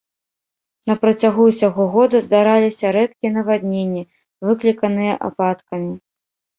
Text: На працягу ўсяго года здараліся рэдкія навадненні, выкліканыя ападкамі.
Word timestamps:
На 0.91 0.95
працягу 1.03 1.41
ўсяго 1.49 1.83
года 1.97 2.23
здараліся 2.29 2.87
рэдкія 2.97 3.31
навадненні, 3.39 4.03
выкліканыя 4.51 5.13
ападкамі. 5.33 5.93